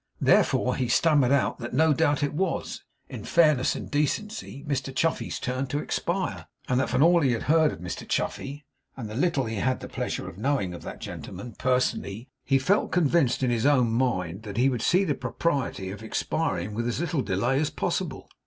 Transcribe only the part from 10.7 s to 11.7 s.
of that gentleman,